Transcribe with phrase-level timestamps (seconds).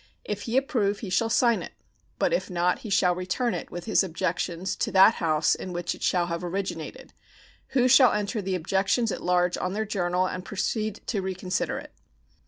[0.25, 1.73] If he approve he shall sign it,
[2.17, 5.93] but if not he shall return it with his objections to that House in which
[5.93, 7.13] it shall have originated,
[7.77, 11.93] who shall enter the objections at large on their Journal and proceed to reconsider it.